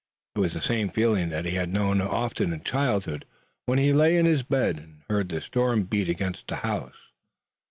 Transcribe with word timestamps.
It 0.35 0.39
was 0.39 0.53
the 0.53 0.61
same 0.61 0.89
feeling 0.89 1.29
that 1.29 1.45
he 1.45 1.51
had 1.51 1.69
known 1.69 2.01
often 2.01 2.51
in 2.53 2.63
childhood, 2.63 3.23
when 3.67 3.77
he 3.77 3.93
lay 3.93 4.17
in 4.17 4.25
his 4.25 4.41
bed 4.41 4.79
and 4.79 5.03
heard 5.07 5.29
the 5.29 5.41
storm 5.41 5.83
beat 5.83 6.09
against 6.09 6.47
the 6.47 6.55
house. 6.55 7.11